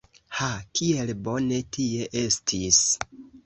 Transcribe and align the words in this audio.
Ha, 0.37 0.47
kiel 0.79 1.11
bone 1.29 1.61
tie 1.77 2.11
estis! 2.25 2.85